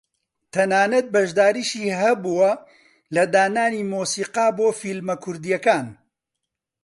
[0.53, 2.51] تەنانەت بەشداریشی هەبووە
[3.15, 5.85] لە دانانی مۆسیقا بۆ فیلمە کوردییەکان